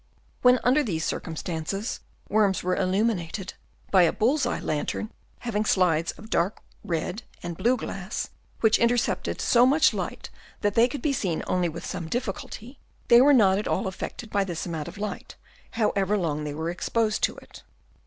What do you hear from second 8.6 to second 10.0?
which in tercepted so much